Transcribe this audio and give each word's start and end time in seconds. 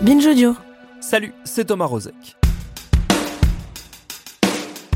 Binge. 0.00 0.28
Salut, 1.00 1.32
c'est 1.44 1.64
Thomas 1.64 1.86
Rozek. 1.86 2.36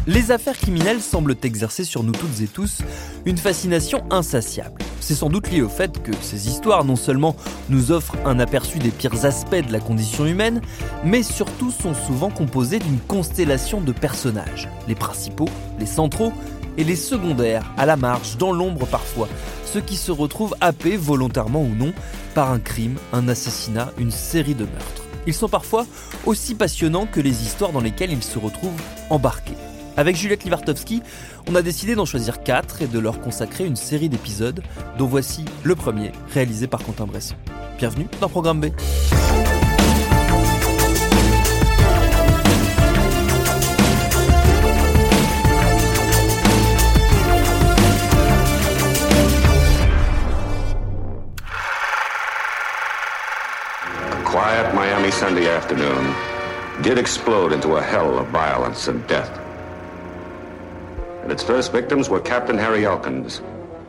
Les 0.06 0.30
affaires 0.30 0.56
criminelles 0.56 1.01
semblent 1.01 1.34
exercer 1.43 1.83
sur 1.83 2.05
nous 2.05 2.12
toutes 2.12 2.41
et 2.41 2.47
tous 2.47 2.83
une 3.27 3.37
fascination 3.37 4.05
insatiable. 4.10 4.80
C'est 5.01 5.16
sans 5.16 5.29
doute 5.29 5.51
lié 5.51 5.60
au 5.60 5.69
fait 5.69 6.01
que 6.05 6.12
ces 6.20 6.46
histoires 6.46 6.84
non 6.84 6.95
seulement 6.95 7.34
nous 7.69 7.91
offrent 7.91 8.16
un 8.24 8.38
aperçu 8.38 8.79
des 8.79 8.93
pires 8.93 9.24
aspects 9.24 9.66
de 9.66 9.73
la 9.73 9.80
condition 9.80 10.24
humaine, 10.24 10.60
mais 11.05 11.24
surtout 11.24 11.73
sont 11.73 11.95
souvent 11.95 12.30
composées 12.30 12.79
d'une 12.79 13.01
constellation 13.01 13.80
de 13.80 13.91
personnages, 13.91 14.69
les 14.87 14.95
principaux, 14.95 15.48
les 15.80 15.87
centraux 15.87 16.32
et 16.77 16.85
les 16.85 16.97
secondaires, 16.97 17.71
à 17.77 17.87
la 17.87 17.97
marge, 17.97 18.37
dans 18.39 18.53
l'ombre 18.53 18.87
parfois, 18.87 19.29
ceux 19.65 19.80
qui 19.80 19.97
se 19.97 20.13
retrouvent 20.13 20.55
happés 20.61 20.97
volontairement 20.97 21.63
ou 21.63 21.75
non 21.75 21.93
par 22.35 22.51
un 22.51 22.59
crime, 22.59 22.96
un 23.13 23.29
assassinat, 23.29 23.93
une 23.99 24.10
série 24.10 24.55
de 24.55 24.65
meurtres. 24.65 25.02
Ils 25.27 25.35
sont 25.35 25.49
parfois 25.49 25.87
aussi 26.27 26.55
passionnants 26.55 27.07
que 27.07 27.21
les 27.21 27.43
histoires 27.43 27.73
dans 27.73 27.80
lesquelles 27.80 28.13
ils 28.13 28.24
se 28.24 28.38
retrouvent 28.38 28.80
embarqués. 29.11 29.57
Avec 29.96 30.16
Juliette 30.16 30.45
Livartowski, 30.45 31.02
on 31.49 31.55
a 31.55 31.63
décidé 31.63 31.95
d'en 31.95 32.07
choisir 32.07 32.43
4 32.43 32.83
et 32.83 32.87
de 32.87 32.99
leur 32.99 33.21
consacrer 33.21 33.66
une 33.66 33.77
série 33.77 34.09
d'épisodes, 34.09 34.63
dont 34.99 35.07
voici 35.07 35.45
le 35.63 35.74
premier, 35.74 36.13
réalisé 36.33 36.66
par 36.66 36.83
Quentin 36.83 37.07
Bresson. 37.07 37.35
Bienvenue 37.79 38.07
dans 38.21 38.29
Programme 38.29 38.61
B. 38.61 38.66
quiet 54.43 54.74
Miami 54.74 55.12
Sunday 55.12 55.48
afternoon 55.48 56.02
did 56.82 56.98
explode 56.98 57.52
into 57.52 57.76
a 57.76 57.80
hell 57.80 58.18
of 58.18 58.26
violence 58.30 58.88
and 58.88 59.07
death. 59.07 59.30
And 61.23 61.30
its 61.30 61.45
first 61.45 61.71
victims 61.71 62.10
were 62.10 62.18
Captain 62.18 62.59
Harry 62.59 62.84
Elkins, 62.84 63.40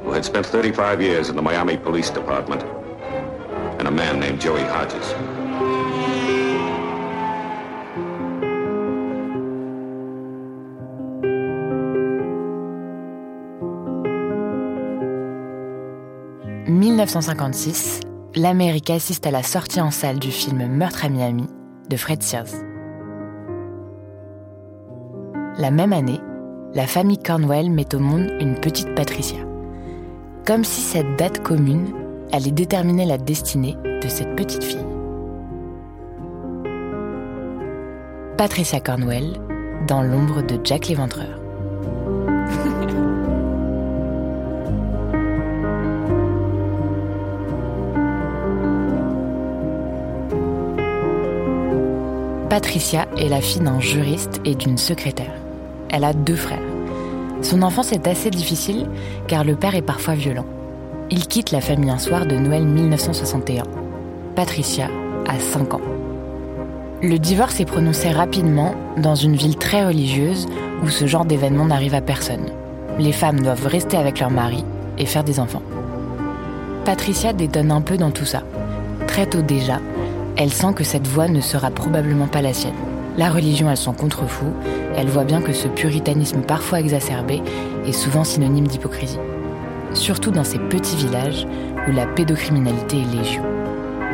who 0.04 0.12
had 0.12 0.24
spent 0.24 0.46
35 0.46 1.02
years 1.02 1.30
in 1.30 1.36
the 1.36 1.42
Miami 1.42 1.76
Police 1.76 2.12
Department, 2.12 2.62
and 3.80 3.88
a 3.88 3.92
man 3.92 4.20
named 4.20 4.40
Joey 4.40 4.62
Hodges. 4.62 5.14
«1956, 16.68 18.13
l'Amérique 18.36 18.90
assiste 18.90 19.28
à 19.28 19.32
la 19.32 19.44
sortie 19.44 19.82
en 19.82 19.92
salle 19.92 20.18
du 20.18 20.32
film 20.32 20.66
Meurtre 20.68 21.06
à 21.06 21.10
Miami 21.10 21.48
de 21.90 21.96
Fred 21.96 22.24
Sears. 22.24 22.48
La 25.60 25.70
même 25.70 25.94
année, 25.94 26.20
la 26.74 26.88
famille 26.88 27.20
Cornwell 27.20 27.70
met 27.70 27.94
au 27.94 28.00
monde 28.00 28.32
une 28.40 28.56
petite 28.56 28.96
Patricia. 28.96 29.38
Comme 30.48 30.64
si 30.64 30.82
cette 30.82 31.16
date 31.18 31.44
commune 31.44 31.94
allait 32.32 32.52
déterminer 32.52 33.06
la 33.06 33.20
destinée 33.20 33.78
de 33.84 34.08
cette 34.08 34.36
petite 34.36 34.64
fille. 34.64 34.86
Patricia 38.38 38.80
Cornwell 38.80 39.34
dans 39.88 40.02
l'ombre 40.02 40.42
de 40.42 40.60
Jack 40.64 40.88
l'Éventreur. 40.88 41.43
Patricia 52.54 53.08
est 53.18 53.30
la 53.30 53.42
fille 53.42 53.64
d'un 53.64 53.80
juriste 53.80 54.40
et 54.46 54.54
d'une 54.54 54.78
secrétaire. 54.78 55.34
Elle 55.90 56.04
a 56.04 56.14
deux 56.14 56.36
frères. 56.36 56.62
Son 57.42 57.64
enfance 57.64 57.92
est 57.92 58.06
assez 58.06 58.30
difficile 58.30 58.86
car 59.28 59.44
le 59.44 59.56
père 59.56 59.74
est 59.74 59.82
parfois 59.82 60.14
violent. 60.14 60.46
Il 61.10 61.26
quitte 61.26 61.50
la 61.50 61.62
famille 61.62 61.90
un 61.90 61.98
soir 61.98 62.28
de 62.28 62.36
Noël 62.36 62.64
1961. 62.64 63.64
Patricia 64.36 64.88
a 65.28 65.40
5 65.40 65.74
ans. 65.74 65.82
Le 67.02 67.18
divorce 67.18 67.60
est 67.60 67.66
prononcé 67.66 68.12
rapidement 68.12 68.76
dans 68.98 69.16
une 69.16 69.36
ville 69.36 69.58
très 69.58 69.84
religieuse 69.84 70.46
où 70.84 70.90
ce 70.90 71.08
genre 71.08 71.26
d'événement 71.26 71.66
n'arrive 71.66 71.96
à 71.96 72.02
personne. 72.02 72.52
Les 73.00 73.14
femmes 73.14 73.42
doivent 73.42 73.66
rester 73.66 73.98
avec 73.98 74.20
leur 74.20 74.30
mari 74.30 74.64
et 75.00 75.08
faire 75.08 75.24
des 75.24 75.40
enfants. 75.40 75.64
Patricia 76.86 77.34
détonne 77.34 77.72
un 77.72 77.82
peu 77.82 77.98
dans 77.98 78.12
tout 78.12 78.26
ça. 78.26 78.44
Très 79.08 79.26
tôt 79.26 79.42
déjà, 79.42 79.80
elle 80.36 80.52
sent 80.52 80.74
que 80.76 80.84
cette 80.84 81.08
voie 81.08 81.28
ne 81.28 81.42
sera 81.42 81.70
probablement 81.70 82.28
pas 82.28 82.42
la 82.42 82.54
sienne. 82.54 82.74
La 83.18 83.30
religion, 83.30 83.70
elle 83.70 83.78
s'en 83.78 83.94
contrefou, 83.94 84.48
elle 84.96 85.08
voit 85.08 85.24
bien 85.24 85.42
que 85.42 85.54
ce 85.54 85.68
puritanisme 85.68 86.42
parfois 86.42 86.80
exacerbé 86.80 87.42
est 87.86 87.92
souvent 87.92 88.24
synonyme 88.24 88.68
d'hypocrisie. 88.68 89.20
Surtout 89.94 90.32
dans 90.32 90.44
ces 90.44 90.58
petits 90.58 90.96
villages 90.96 91.46
où 91.88 91.92
la 91.92 92.08
pédocriminalité 92.08 92.98
est 92.98 93.16
légion. 93.16 93.44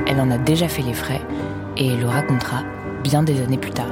Elle 0.07 0.19
en 0.19 0.31
a 0.31 0.37
déjà 0.37 0.67
fait 0.67 0.81
les 0.81 0.93
frais 0.93 1.21
et 1.77 1.87
elle 1.87 1.99
le 1.99 2.07
racontera 2.07 2.63
bien 3.03 3.23
des 3.23 3.41
années 3.41 3.57
plus 3.57 3.71
tard. 3.71 3.87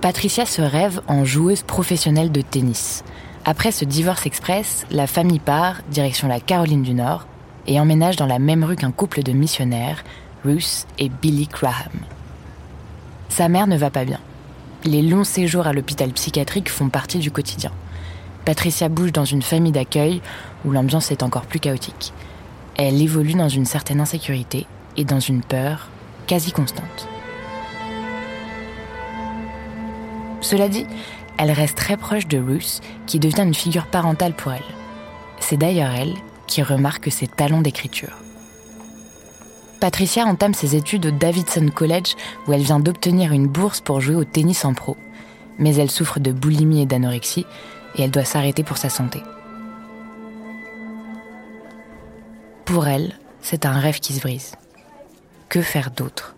Patricia 0.00 0.46
se 0.46 0.62
rêve 0.62 1.00
en 1.08 1.24
joueuse 1.24 1.62
professionnelle 1.62 2.30
de 2.30 2.40
tennis. 2.40 3.02
Après 3.50 3.72
ce 3.72 3.86
divorce 3.86 4.26
express, 4.26 4.84
la 4.90 5.06
famille 5.06 5.38
part, 5.38 5.80
direction 5.90 6.28
la 6.28 6.38
Caroline 6.38 6.82
du 6.82 6.92
Nord, 6.92 7.26
et 7.66 7.80
emménage 7.80 8.16
dans 8.16 8.26
la 8.26 8.38
même 8.38 8.62
rue 8.62 8.76
qu'un 8.76 8.90
couple 8.90 9.22
de 9.22 9.32
missionnaires, 9.32 10.04
Ruth 10.44 10.86
et 10.98 11.08
Billy 11.08 11.48
Graham. 11.50 11.88
Sa 13.30 13.48
mère 13.48 13.66
ne 13.66 13.78
va 13.78 13.88
pas 13.88 14.04
bien. 14.04 14.20
Les 14.84 15.00
longs 15.00 15.24
séjours 15.24 15.66
à 15.66 15.72
l'hôpital 15.72 16.10
psychiatrique 16.10 16.68
font 16.68 16.90
partie 16.90 17.20
du 17.20 17.30
quotidien. 17.30 17.72
Patricia 18.44 18.90
bouge 18.90 19.12
dans 19.12 19.24
une 19.24 19.40
famille 19.40 19.72
d'accueil 19.72 20.20
où 20.66 20.70
l'ambiance 20.70 21.10
est 21.10 21.22
encore 21.22 21.46
plus 21.46 21.58
chaotique. 21.58 22.12
Elle 22.76 23.00
évolue 23.00 23.32
dans 23.32 23.48
une 23.48 23.64
certaine 23.64 24.02
insécurité 24.02 24.66
et 24.98 25.06
dans 25.06 25.20
une 25.20 25.40
peur 25.40 25.88
quasi 26.26 26.52
constante. 26.52 27.08
Cela 30.42 30.68
dit, 30.68 30.86
elle 31.38 31.52
reste 31.52 31.76
très 31.76 31.96
proche 31.96 32.26
de 32.26 32.38
Ruth, 32.38 32.80
qui 33.06 33.20
devient 33.20 33.42
une 33.42 33.54
figure 33.54 33.86
parentale 33.86 34.34
pour 34.34 34.52
elle. 34.52 34.60
C'est 35.38 35.56
d'ailleurs 35.56 35.92
elle 35.92 36.14
qui 36.46 36.62
remarque 36.62 37.10
ses 37.12 37.28
talents 37.28 37.60
d'écriture. 37.60 38.18
Patricia 39.80 40.24
entame 40.24 40.54
ses 40.54 40.74
études 40.74 41.06
au 41.06 41.10
Davidson 41.12 41.68
College 41.72 42.16
où 42.46 42.52
elle 42.52 42.62
vient 42.62 42.80
d'obtenir 42.80 43.32
une 43.32 43.46
bourse 43.46 43.80
pour 43.80 44.00
jouer 44.00 44.16
au 44.16 44.24
tennis 44.24 44.64
en 44.64 44.74
pro. 44.74 44.96
Mais 45.58 45.76
elle 45.76 45.90
souffre 45.90 46.18
de 46.18 46.32
boulimie 46.32 46.82
et 46.82 46.86
d'anorexie 46.86 47.46
et 47.94 48.02
elle 48.02 48.10
doit 48.10 48.24
s'arrêter 48.24 48.64
pour 48.64 48.76
sa 48.76 48.88
santé. 48.88 49.22
Pour 52.64 52.88
elle, 52.88 53.16
c'est 53.40 53.64
un 53.64 53.78
rêve 53.78 54.00
qui 54.00 54.12
se 54.12 54.20
brise. 54.20 54.52
Que 55.48 55.62
faire 55.62 55.92
d'autre? 55.92 56.34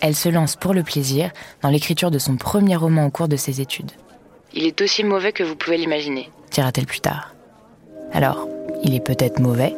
Elle 0.00 0.16
se 0.16 0.28
lance 0.28 0.56
pour 0.56 0.72
le 0.72 0.82
plaisir 0.82 1.30
dans 1.62 1.68
l'écriture 1.68 2.10
de 2.10 2.18
son 2.18 2.36
premier 2.36 2.76
roman 2.76 3.06
au 3.06 3.10
cours 3.10 3.28
de 3.28 3.36
ses 3.36 3.60
études. 3.60 3.92
Il 4.58 4.64
est 4.64 4.80
aussi 4.80 5.04
mauvais 5.04 5.32
que 5.32 5.44
vous 5.44 5.54
pouvez 5.54 5.76
l'imaginer, 5.76 6.30
dira-t-elle 6.50 6.86
plus 6.86 7.00
tard. 7.00 7.34
Alors, 8.14 8.48
il 8.82 8.94
est 8.94 9.04
peut-être 9.04 9.38
mauvais, 9.38 9.74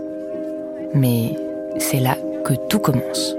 mais 0.95 1.35
c'est 1.79 1.99
là 1.99 2.17
que 2.45 2.55
tout 2.69 2.79
commence. 2.79 3.35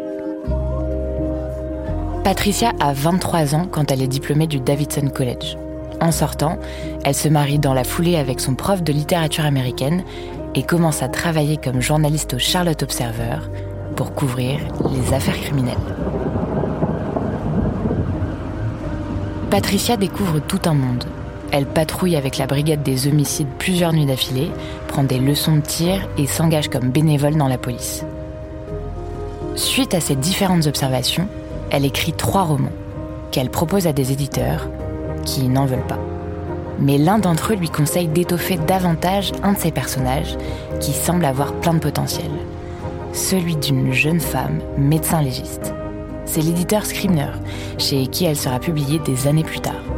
Patricia 2.26 2.74
a 2.82 2.92
23 2.92 3.56
ans 3.56 3.68
quand 3.72 3.90
elle 3.90 4.02
est 4.02 4.08
diplômée 4.10 4.48
du 4.48 4.60
Davidson 4.60 5.08
College. 5.16 5.56
En 6.02 6.12
sortant, 6.12 6.60
elle 7.06 7.16
se 7.16 7.30
marie 7.30 7.58
dans 7.58 7.74
la 7.74 7.86
foulée 7.86 8.18
avec 8.18 8.42
son 8.42 8.56
prof 8.56 8.84
de 8.84 8.92
littérature 8.92 9.46
américaine 9.46 10.04
et 10.56 10.64
commence 10.64 11.02
à 11.02 11.08
travailler 11.08 11.56
comme 11.56 11.82
journaliste 11.82 12.34
au 12.34 12.38
Charlotte 12.40 12.84
Observer 12.84 13.38
pour 13.96 14.14
couvrir 14.14 14.60
les 14.92 15.14
affaires 15.14 15.40
criminelles. 15.40 15.78
Patricia 19.50 19.96
découvre 19.96 20.40
tout 20.40 20.60
un 20.66 20.74
monde. 20.74 21.06
Elle 21.52 21.66
patrouille 21.66 22.16
avec 22.16 22.38
la 22.38 22.46
brigade 22.46 22.84
des 22.84 23.08
homicides 23.08 23.48
plusieurs 23.58 23.94
nuits 23.94 24.06
d'affilée, 24.06 24.52
prend 24.88 25.04
des 25.04 25.18
leçons 25.18 25.56
de 25.56 25.62
tir 25.62 26.08
et 26.18 26.28
s'engage 26.28 26.70
comme 26.70 26.92
bénévole 26.92 27.36
dans 27.36 27.48
la 27.48 27.58
police. 27.58 28.06
Suite 29.56 29.94
à 29.94 30.00
ces 30.00 30.16
différentes 30.16 30.68
observations, 30.68 31.28
elle 31.72 31.86
écrit 31.86 32.14
trois 32.14 32.44
romans 32.44 32.72
qu'elle 33.32 33.50
propose 33.50 33.88
à 33.88 33.94
des 33.94 34.12
éditeurs 34.12 34.70
qui 35.26 35.48
n'en 35.48 35.66
veulent 35.66 35.88
pas. 35.88 36.00
Mais 36.80 36.98
l'un 36.98 37.20
d'entre 37.20 37.54
eux 37.54 37.56
lui 37.56 37.70
conseille 37.70 38.08
d'étoffer 38.08 38.58
davantage 38.58 39.32
un 39.44 39.54
de 39.54 39.58
ses 39.58 39.72
personnages 39.72 40.38
qui 40.80 40.94
semble 40.94 41.26
avoir 41.26 41.54
plein 41.54 41.74
de 41.74 41.80
potentiel. 41.80 42.32
Celui 43.12 43.56
d'une 43.56 43.92
jeune 43.92 44.20
femme 44.20 44.60
médecin 44.78 45.22
légiste. 45.22 45.74
C'est 46.26 46.42
l'éditeur 46.42 46.86
Scribner, 46.86 47.32
chez 47.80 48.08
qui 48.08 48.26
elle 48.26 48.38
sera 48.38 48.60
publiée 48.60 49.00
des 49.00 49.28
années 49.28 49.44
plus 49.44 49.60
tard. 49.60 49.89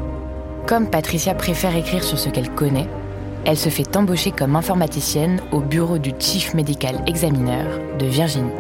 Comme 0.72 0.90
Patricia 0.90 1.34
préfère 1.34 1.76
écrire 1.76 2.02
sur 2.02 2.18
ce 2.18 2.30
qu'elle 2.30 2.50
connaît, 2.50 2.88
elle 3.44 3.58
se 3.58 3.68
fait 3.68 3.98
embaucher 3.98 4.32
comme 4.32 4.56
informaticienne 4.56 5.42
au 5.52 5.60
bureau 5.60 5.98
du 5.98 6.14
Chief 6.18 6.54
Medical 6.54 7.04
Examiner 7.08 7.66
de 8.00 8.06
Virginie. 8.06 8.54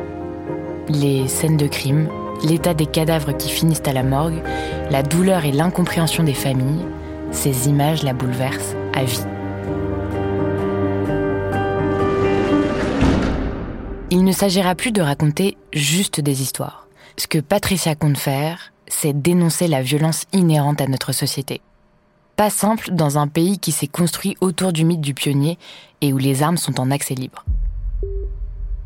Les 0.89 1.29
scènes 1.29 1.55
de 1.55 1.67
crime, 1.67 2.09
l'état 2.43 2.73
des 2.73 2.85
cadavres 2.85 3.31
qui 3.31 3.49
finissent 3.49 3.83
à 3.85 3.93
la 3.93 4.03
morgue, 4.03 4.43
la 4.89 5.03
douleur 5.03 5.45
et 5.45 5.53
l'incompréhension 5.53 6.25
des 6.25 6.33
familles, 6.33 6.85
ces 7.31 7.69
images 7.69 8.03
la 8.03 8.11
bouleversent 8.11 8.75
à 8.93 9.05
vie. 9.05 9.23
Il 14.09 14.25
ne 14.25 14.33
s'agira 14.33 14.75
plus 14.75 14.91
de 14.91 15.01
raconter 15.01 15.55
juste 15.71 16.19
des 16.19 16.41
histoires. 16.41 16.89
Ce 17.15 17.27
que 17.27 17.39
Patricia 17.39 17.95
compte 17.95 18.17
faire, 18.17 18.73
c'est 18.87 19.13
dénoncer 19.13 19.69
la 19.69 19.81
violence 19.81 20.25
inhérente 20.33 20.81
à 20.81 20.87
notre 20.87 21.13
société. 21.13 21.61
Pas 22.41 22.49
simple 22.49 22.89
dans 22.91 23.19
un 23.19 23.27
pays 23.27 23.59
qui 23.59 23.71
s'est 23.71 23.85
construit 23.85 24.35
autour 24.41 24.73
du 24.73 24.83
mythe 24.83 24.99
du 24.99 25.13
pionnier 25.13 25.59
et 26.01 26.11
où 26.11 26.17
les 26.17 26.41
armes 26.41 26.57
sont 26.57 26.79
en 26.79 26.89
accès 26.89 27.13
libre. 27.13 27.45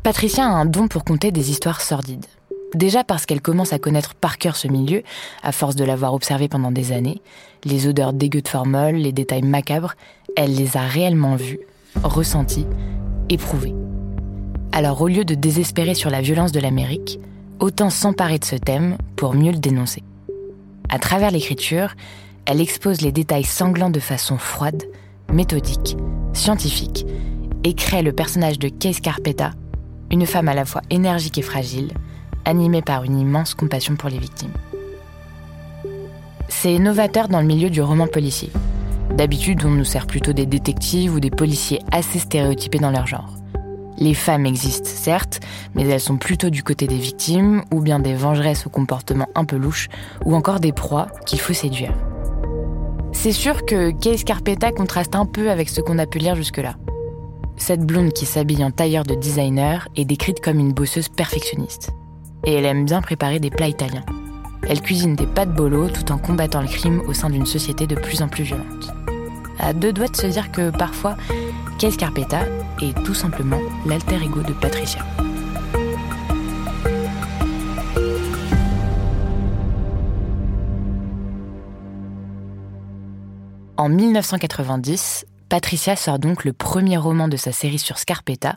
Patricia 0.02 0.44
a 0.44 0.50
un 0.50 0.66
don 0.66 0.88
pour 0.88 1.04
conter 1.04 1.32
des 1.32 1.50
histoires 1.50 1.80
sordides. 1.80 2.26
Déjà 2.74 3.02
parce 3.02 3.24
qu'elle 3.24 3.40
commence 3.40 3.72
à 3.72 3.78
connaître 3.78 4.14
par 4.14 4.36
cœur 4.36 4.56
ce 4.56 4.68
milieu, 4.68 5.02
à 5.42 5.52
force 5.52 5.74
de 5.74 5.84
l'avoir 5.84 6.12
observé 6.12 6.48
pendant 6.48 6.70
des 6.70 6.92
années, 6.92 7.22
les 7.64 7.88
odeurs 7.88 8.12
dégueu 8.12 8.42
de 8.42 8.48
formol, 8.48 8.96
les 8.96 9.12
détails 9.12 9.40
macabres, 9.40 9.94
elle 10.36 10.54
les 10.54 10.76
a 10.76 10.82
réellement 10.82 11.36
vus, 11.36 11.60
ressentis, 12.04 12.66
éprouvés. 13.30 13.74
Alors 14.72 15.00
au 15.00 15.08
lieu 15.08 15.24
de 15.24 15.34
désespérer 15.34 15.94
sur 15.94 16.10
la 16.10 16.20
violence 16.20 16.52
de 16.52 16.60
l'Amérique, 16.60 17.20
autant 17.58 17.88
s'emparer 17.88 18.38
de 18.38 18.44
ce 18.44 18.56
thème 18.56 18.98
pour 19.16 19.32
mieux 19.32 19.52
le 19.52 19.60
dénoncer. 19.60 20.02
À 20.90 20.98
travers 20.98 21.30
l'écriture, 21.30 21.94
elle 22.46 22.60
expose 22.60 23.00
les 23.00 23.12
détails 23.12 23.44
sanglants 23.44 23.90
de 23.90 24.00
façon 24.00 24.38
froide, 24.38 24.84
méthodique, 25.32 25.96
scientifique, 26.32 27.04
et 27.64 27.74
crée 27.74 28.02
le 28.02 28.12
personnage 28.12 28.60
de 28.60 28.68
Case 28.68 29.00
Carpetta, 29.00 29.50
une 30.12 30.26
femme 30.26 30.48
à 30.48 30.54
la 30.54 30.64
fois 30.64 30.82
énergique 30.88 31.38
et 31.38 31.42
fragile, 31.42 31.92
animée 32.44 32.82
par 32.82 33.02
une 33.02 33.18
immense 33.18 33.54
compassion 33.54 33.96
pour 33.96 34.08
les 34.08 34.18
victimes. 34.18 34.52
C'est 36.48 36.78
novateur 36.78 37.26
dans 37.26 37.40
le 37.40 37.46
milieu 37.46 37.70
du 37.70 37.82
roman 37.82 38.06
policier. 38.06 38.50
D'habitude, 39.16 39.64
on 39.64 39.70
nous 39.70 39.84
sert 39.84 40.06
plutôt 40.06 40.32
des 40.32 40.46
détectives 40.46 41.14
ou 41.14 41.20
des 41.20 41.30
policiers 41.30 41.80
assez 41.90 42.20
stéréotypés 42.20 42.78
dans 42.78 42.92
leur 42.92 43.08
genre. 43.08 43.34
Les 43.98 44.14
femmes 44.14 44.46
existent, 44.46 44.88
certes, 44.88 45.40
mais 45.74 45.88
elles 45.88 46.00
sont 46.00 46.18
plutôt 46.18 46.50
du 46.50 46.62
côté 46.62 46.86
des 46.86 46.98
victimes, 46.98 47.64
ou 47.72 47.80
bien 47.80 47.98
des 47.98 48.14
vengeresses 48.14 48.66
au 48.66 48.70
comportement 48.70 49.28
un 49.34 49.44
peu 49.44 49.56
louche, 49.56 49.88
ou 50.24 50.36
encore 50.36 50.60
des 50.60 50.72
proies 50.72 51.08
qu'il 51.24 51.40
faut 51.40 51.54
séduire. 51.54 51.94
C'est 53.12 53.32
sûr 53.32 53.64
que 53.64 53.90
Case 53.90 54.24
Carpetta 54.24 54.72
contraste 54.72 55.14
un 55.14 55.26
peu 55.26 55.50
avec 55.50 55.68
ce 55.68 55.80
qu'on 55.80 55.98
a 55.98 56.06
pu 56.06 56.18
lire 56.18 56.36
jusque-là. 56.36 56.76
Cette 57.56 57.84
blonde 57.84 58.12
qui 58.12 58.26
s'habille 58.26 58.64
en 58.64 58.70
tailleur 58.70 59.04
de 59.04 59.14
designer 59.14 59.88
est 59.96 60.04
décrite 60.04 60.40
comme 60.40 60.58
une 60.58 60.72
bosseuse 60.72 61.08
perfectionniste 61.08 61.90
et 62.44 62.54
elle 62.54 62.64
aime 62.64 62.84
bien 62.84 63.02
préparer 63.02 63.40
des 63.40 63.50
plats 63.50 63.68
italiens. 63.68 64.04
Elle 64.68 64.80
cuisine 64.80 65.16
des 65.16 65.26
pâtes 65.26 65.54
bolo 65.54 65.88
tout 65.88 66.12
en 66.12 66.18
combattant 66.18 66.60
le 66.60 66.68
crime 66.68 67.02
au 67.06 67.12
sein 67.12 67.30
d'une 67.30 67.46
société 67.46 67.86
de 67.86 67.94
plus 67.94 68.22
en 68.22 68.28
plus 68.28 68.44
violente. 68.44 68.92
À 69.58 69.72
deux 69.72 69.92
doigts 69.92 70.08
de 70.08 70.16
se 70.16 70.26
dire 70.26 70.50
que 70.52 70.70
parfois, 70.70 71.16
Case 71.78 71.96
Carpetta 71.96 72.40
est 72.82 72.94
tout 73.04 73.14
simplement 73.14 73.60
l'alter 73.86 74.16
ego 74.22 74.42
de 74.42 74.52
Patricia. 74.52 75.04
En 83.78 83.90
1990, 83.90 85.26
Patricia 85.50 85.96
sort 85.96 86.18
donc 86.18 86.44
le 86.44 86.54
premier 86.54 86.96
roman 86.96 87.28
de 87.28 87.36
sa 87.36 87.52
série 87.52 87.78
sur 87.78 87.98
Scarpetta, 87.98 88.56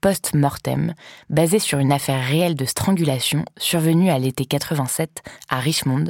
post-mortem, 0.00 0.94
basé 1.30 1.60
sur 1.60 1.78
une 1.78 1.92
affaire 1.92 2.24
réelle 2.24 2.56
de 2.56 2.64
strangulation 2.64 3.44
survenue 3.56 4.10
à 4.10 4.18
l'été 4.18 4.44
87 4.44 5.22
à 5.48 5.60
Richmond, 5.60 6.06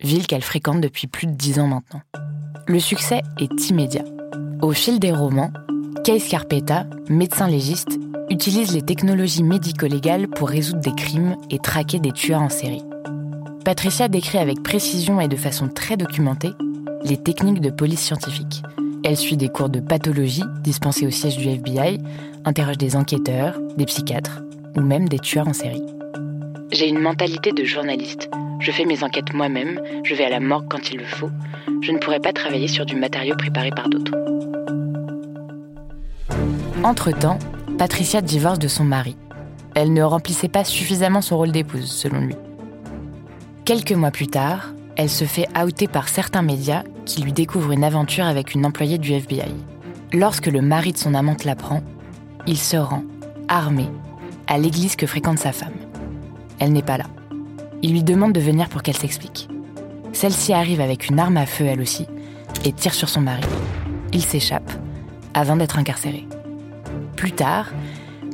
ville 0.00 0.26
qu'elle 0.26 0.42
fréquente 0.42 0.80
depuis 0.80 1.06
plus 1.06 1.28
de 1.28 1.32
dix 1.32 1.60
ans 1.60 1.68
maintenant. 1.68 2.02
Le 2.66 2.80
succès 2.80 3.22
est 3.38 3.70
immédiat. 3.70 4.04
Au 4.60 4.72
fil 4.72 4.98
des 4.98 5.12
romans, 5.12 5.52
Case 6.02 6.28
Carpetta, 6.28 6.86
médecin 7.08 7.46
légiste, 7.46 7.96
utilise 8.28 8.74
les 8.74 8.82
technologies 8.82 9.44
médico-légales 9.44 10.26
pour 10.28 10.48
résoudre 10.48 10.80
des 10.80 10.94
crimes 10.94 11.36
et 11.48 11.60
traquer 11.60 12.00
des 12.00 12.12
tueurs 12.12 12.42
en 12.42 12.50
série. 12.50 12.82
Patricia 13.64 14.08
décrit 14.08 14.38
avec 14.38 14.64
précision 14.64 15.20
et 15.20 15.28
de 15.28 15.36
façon 15.36 15.68
très 15.68 15.96
documentée 15.96 16.52
les 17.04 17.16
techniques 17.16 17.60
de 17.60 17.70
police 17.70 18.00
scientifique. 18.00 18.62
Elle 19.04 19.16
suit 19.16 19.36
des 19.36 19.48
cours 19.48 19.68
de 19.68 19.80
pathologie 19.80 20.44
dispensés 20.62 21.06
au 21.06 21.10
siège 21.10 21.38
du 21.38 21.48
FBI, 21.48 21.98
interroge 22.44 22.78
des 22.78 22.96
enquêteurs, 22.96 23.58
des 23.76 23.86
psychiatres 23.86 24.42
ou 24.76 24.80
même 24.80 25.08
des 25.08 25.18
tueurs 25.18 25.48
en 25.48 25.52
série. 25.52 25.84
J'ai 26.72 26.88
une 26.88 27.00
mentalité 27.00 27.52
de 27.52 27.64
journaliste. 27.64 28.30
Je 28.60 28.70
fais 28.70 28.84
mes 28.84 29.02
enquêtes 29.02 29.32
moi-même, 29.32 29.80
je 30.04 30.14
vais 30.14 30.24
à 30.24 30.30
la 30.30 30.40
morgue 30.40 30.68
quand 30.68 30.90
il 30.92 30.98
le 30.98 31.04
faut. 31.04 31.30
Je 31.80 31.92
ne 31.92 31.98
pourrais 31.98 32.20
pas 32.20 32.32
travailler 32.32 32.68
sur 32.68 32.84
du 32.84 32.94
matériau 32.94 33.34
préparé 33.36 33.70
par 33.70 33.88
d'autres. 33.88 34.14
Entre-temps, 36.84 37.38
Patricia 37.78 38.20
divorce 38.20 38.58
de 38.58 38.68
son 38.68 38.84
mari. 38.84 39.16
Elle 39.74 39.92
ne 39.92 40.02
remplissait 40.02 40.48
pas 40.48 40.64
suffisamment 40.64 41.22
son 41.22 41.38
rôle 41.38 41.52
d'épouse, 41.52 41.90
selon 41.90 42.20
lui. 42.20 42.36
Quelques 43.64 43.92
mois 43.92 44.10
plus 44.10 44.28
tard, 44.28 44.72
elle 44.96 45.10
se 45.10 45.24
fait 45.24 45.46
outer 45.58 45.88
par 45.88 46.08
certains 46.08 46.42
médias 46.42 46.82
qui 47.06 47.22
lui 47.22 47.32
découvrent 47.32 47.72
une 47.72 47.84
aventure 47.84 48.24
avec 48.24 48.54
une 48.54 48.66
employée 48.66 48.98
du 48.98 49.12
FBI. 49.12 49.52
Lorsque 50.12 50.46
le 50.46 50.60
mari 50.60 50.92
de 50.92 50.98
son 50.98 51.14
amante 51.14 51.44
l'apprend, 51.44 51.82
il 52.46 52.58
se 52.58 52.76
rend, 52.76 53.04
armé, 53.48 53.88
à 54.46 54.58
l'église 54.58 54.96
que 54.96 55.06
fréquente 55.06 55.38
sa 55.38 55.52
femme. 55.52 55.74
Elle 56.58 56.72
n'est 56.72 56.82
pas 56.82 56.98
là. 56.98 57.06
Il 57.82 57.92
lui 57.92 58.02
demande 58.02 58.32
de 58.32 58.40
venir 58.40 58.68
pour 58.68 58.82
qu'elle 58.82 58.96
s'explique. 58.96 59.48
Celle-ci 60.12 60.52
arrive 60.52 60.80
avec 60.80 61.08
une 61.08 61.18
arme 61.18 61.36
à 61.36 61.46
feu 61.46 61.64
elle 61.64 61.80
aussi 61.80 62.06
et 62.64 62.72
tire 62.72 62.94
sur 62.94 63.08
son 63.08 63.20
mari. 63.20 63.42
Il 64.12 64.22
s'échappe 64.22 64.70
avant 65.34 65.56
d'être 65.56 65.78
incarcéré. 65.78 66.26
Plus 67.16 67.32
tard, 67.32 67.70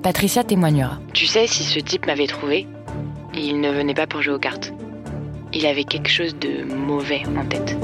Patricia 0.02 0.44
témoignera. 0.44 0.98
Tu 1.12 1.26
sais, 1.26 1.46
si 1.46 1.62
ce 1.62 1.78
type 1.78 2.06
m'avait 2.06 2.26
trouvé, 2.26 2.66
il 3.34 3.60
ne 3.60 3.70
venait 3.70 3.94
pas 3.94 4.06
pour 4.06 4.22
jouer 4.22 4.34
aux 4.34 4.38
cartes. 4.38 4.72
Il 5.52 5.66
avait 5.66 5.84
quelque 5.84 6.10
chose 6.10 6.36
de 6.38 6.64
mauvais 6.64 7.22
en 7.36 7.44
tête. 7.44 7.76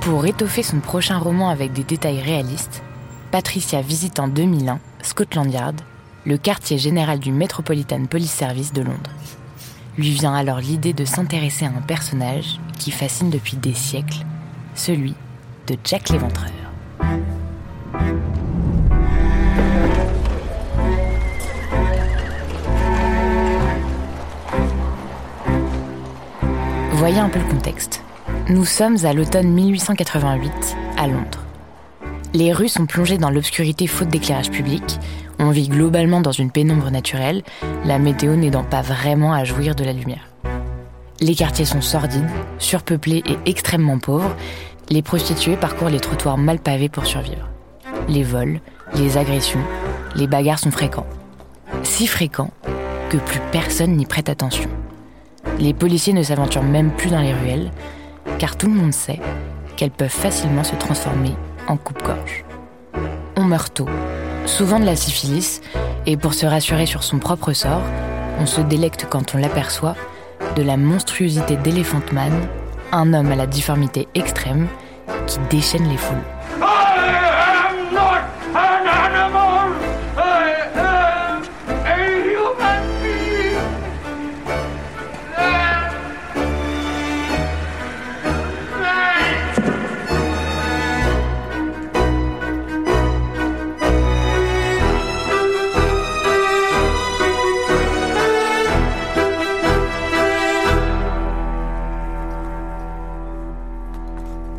Pour 0.00 0.24
étoffer 0.24 0.62
son 0.62 0.80
prochain 0.80 1.18
roman 1.18 1.50
avec 1.50 1.72
des 1.72 1.84
détails 1.84 2.22
réalistes, 2.22 2.82
Patricia 3.30 3.82
visite 3.82 4.18
en 4.18 4.28
2001 4.28 4.80
Scotland 5.02 5.52
Yard, 5.52 5.80
le 6.24 6.38
quartier 6.38 6.78
général 6.78 7.18
du 7.18 7.30
Metropolitan 7.30 8.06
Police 8.06 8.32
Service 8.32 8.72
de 8.72 8.82
Londres. 8.82 9.10
Lui 9.98 10.10
vient 10.12 10.34
alors 10.34 10.60
l'idée 10.60 10.94
de 10.94 11.04
s'intéresser 11.04 11.66
à 11.66 11.68
un 11.68 11.82
personnage 11.82 12.58
qui 12.78 12.90
fascine 12.90 13.28
depuis 13.28 13.58
des 13.58 13.74
siècles, 13.74 14.24
celui 14.74 15.14
de 15.66 15.76
Jack 15.84 16.08
l'Éventreur. 16.08 16.50
Voyez 27.10 27.22
un 27.22 27.30
peu 27.30 27.38
le 27.38 27.46
contexte. 27.46 28.02
Nous 28.50 28.66
sommes 28.66 28.98
à 29.06 29.14
l'automne 29.14 29.48
1888, 29.48 30.52
à 30.98 31.06
Londres. 31.06 31.42
Les 32.34 32.52
rues 32.52 32.68
sont 32.68 32.84
plongées 32.84 33.16
dans 33.16 33.30
l'obscurité 33.30 33.86
faute 33.86 34.08
d'éclairage 34.08 34.50
public, 34.50 34.84
on 35.38 35.48
vit 35.48 35.68
globalement 35.68 36.20
dans 36.20 36.32
une 36.32 36.50
pénombre 36.50 36.90
naturelle, 36.90 37.44
la 37.86 37.98
météo 37.98 38.36
n'aidant 38.36 38.62
pas 38.62 38.82
vraiment 38.82 39.32
à 39.32 39.44
jouir 39.44 39.74
de 39.74 39.84
la 39.84 39.94
lumière. 39.94 40.28
Les 41.20 41.34
quartiers 41.34 41.64
sont 41.64 41.80
sordides, 41.80 42.28
surpeuplés 42.58 43.22
et 43.24 43.38
extrêmement 43.48 43.98
pauvres, 43.98 44.36
les 44.90 45.00
prostituées 45.00 45.56
parcourent 45.56 45.88
les 45.88 46.00
trottoirs 46.00 46.36
mal 46.36 46.58
pavés 46.58 46.90
pour 46.90 47.06
survivre. 47.06 47.48
Les 48.06 48.22
vols, 48.22 48.60
les 48.96 49.16
agressions, 49.16 49.64
Les 50.14 50.26
bagarres 50.26 50.58
sont 50.58 50.70
fréquents. 50.70 51.06
Si 51.84 52.06
fréquents 52.06 52.50
que 53.08 53.16
plus 53.16 53.40
personne 53.50 53.96
n'y 53.96 54.04
prête 54.04 54.28
attention. 54.28 54.68
Les 55.60 55.74
policiers 55.74 56.12
ne 56.12 56.22
s'aventurent 56.22 56.62
même 56.62 56.92
plus 56.92 57.10
dans 57.10 57.20
les 57.20 57.32
ruelles, 57.32 57.72
car 58.38 58.56
tout 58.56 58.66
le 58.66 58.74
monde 58.74 58.92
sait 58.92 59.18
qu'elles 59.76 59.90
peuvent 59.90 60.08
facilement 60.08 60.62
se 60.62 60.76
transformer 60.76 61.34
en 61.66 61.76
coupe-gorge. 61.76 62.44
On 63.36 63.42
meurt 63.42 63.74
tôt, 63.74 63.88
souvent 64.46 64.78
de 64.78 64.84
la 64.84 64.94
syphilis, 64.94 65.60
et 66.06 66.16
pour 66.16 66.34
se 66.34 66.46
rassurer 66.46 66.86
sur 66.86 67.02
son 67.02 67.18
propre 67.18 67.52
sort, 67.52 67.82
on 68.40 68.46
se 68.46 68.60
délecte 68.60 69.06
quand 69.10 69.34
on 69.34 69.38
l'aperçoit 69.38 69.96
de 70.56 70.62
la 70.62 70.76
monstruosité 70.76 71.56
d'Elephant 71.56 72.02
Man, 72.12 72.32
un 72.92 73.12
homme 73.12 73.32
à 73.32 73.36
la 73.36 73.46
difformité 73.46 74.06
extrême 74.14 74.68
qui 75.26 75.38
déchaîne 75.50 75.88
les 75.88 75.96
foules. 75.96 76.37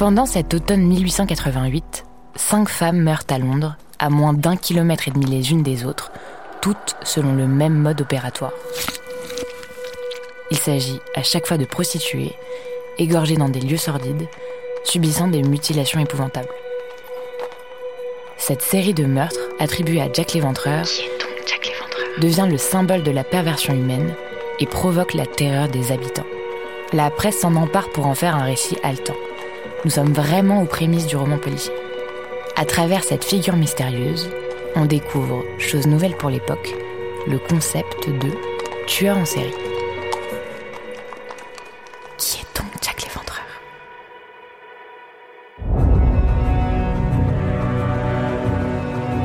Pendant 0.09 0.25
cet 0.25 0.55
automne 0.55 0.87
1888, 0.87 2.03
cinq 2.35 2.67
femmes 2.67 2.97
meurent 2.97 3.27
à 3.29 3.37
Londres, 3.37 3.77
à 3.99 4.09
moins 4.09 4.33
d'un 4.33 4.57
kilomètre 4.57 5.07
et 5.07 5.11
demi 5.11 5.27
les 5.27 5.51
unes 5.51 5.61
des 5.61 5.85
autres, 5.85 6.11
toutes 6.63 6.95
selon 7.03 7.35
le 7.35 7.45
même 7.45 7.75
mode 7.75 8.01
opératoire. 8.01 8.53
Il 10.49 10.57
s'agit 10.57 10.99
à 11.13 11.21
chaque 11.21 11.45
fois 11.45 11.59
de 11.59 11.65
prostituées, 11.65 12.33
égorgées 12.97 13.37
dans 13.37 13.49
des 13.49 13.59
lieux 13.59 13.77
sordides, 13.77 14.27
subissant 14.83 15.27
des 15.27 15.43
mutilations 15.43 15.99
épouvantables. 15.99 16.49
Cette 18.37 18.63
série 18.63 18.95
de 18.95 19.05
meurtres, 19.05 19.37
attribuée 19.59 20.01
à 20.01 20.11
Jack 20.11 20.33
l'Éventreur, 20.33 20.87
devient 22.17 22.47
le 22.49 22.57
symbole 22.57 23.03
de 23.03 23.11
la 23.11 23.23
perversion 23.23 23.75
humaine 23.75 24.15
et 24.59 24.65
provoque 24.65 25.13
la 25.13 25.27
terreur 25.27 25.67
des 25.67 25.91
habitants. 25.91 26.25
La 26.93 27.11
presse 27.11 27.41
s'en 27.41 27.55
empare 27.55 27.91
pour 27.91 28.07
en 28.07 28.15
faire 28.15 28.35
un 28.35 28.45
récit 28.45 28.75
haletant 28.81 29.13
nous 29.85 29.91
sommes 29.91 30.13
vraiment 30.13 30.61
aux 30.61 30.65
prémices 30.65 31.07
du 31.07 31.15
roman 31.15 31.37
policier. 31.37 31.73
À 32.55 32.65
travers 32.65 33.03
cette 33.03 33.23
figure 33.23 33.55
mystérieuse, 33.55 34.29
on 34.75 34.85
découvre, 34.85 35.43
chose 35.57 35.87
nouvelle 35.87 36.15
pour 36.17 36.29
l'époque, 36.29 36.75
le 37.27 37.39
concept 37.39 38.09
de 38.09 38.31
tueur 38.87 39.17
en 39.17 39.25
série. 39.25 39.53
Qui 42.17 42.39
est 42.41 42.57
donc 42.57 42.67
Jack 42.81 43.03
l'Éventreur? 43.03 43.45